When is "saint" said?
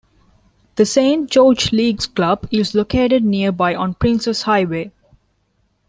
0.87-1.29